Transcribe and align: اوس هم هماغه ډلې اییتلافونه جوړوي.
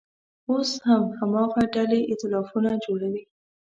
اوس 0.49 0.71
هم 0.87 1.03
هماغه 1.17 1.61
ډلې 1.75 1.99
اییتلافونه 2.11 2.71
جوړوي. 2.85 3.23